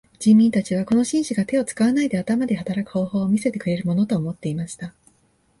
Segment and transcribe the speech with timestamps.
[0.17, 4.95] 人民たちはこの紳士が手を使わないで頭で働く方法を見せてくれるものと思っていました。